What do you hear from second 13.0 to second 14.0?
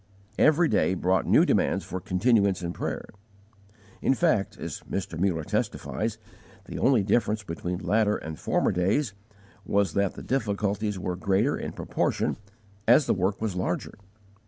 the work was larger.